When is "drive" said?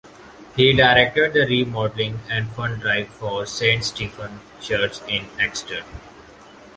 2.81-3.07